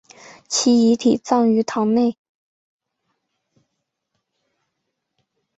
[0.47, 2.17] 其遗体葬于堂内。